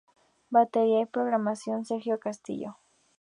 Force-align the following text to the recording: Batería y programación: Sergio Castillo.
Batería 0.49 1.01
y 1.01 1.05
programación: 1.05 1.85
Sergio 1.85 2.19
Castillo. 2.19 2.75